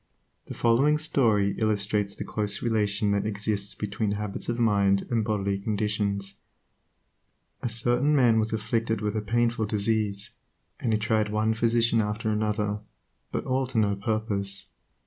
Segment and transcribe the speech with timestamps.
[0.47, 5.59] The following story illustrates the close relation that exists between habits of mind and bodily
[5.59, 6.37] conditions.
[7.61, 10.31] A certain man was afflicted with a painful disease,
[10.79, 12.79] and he tried one physician after another,
[13.31, 14.69] but all to no purpose.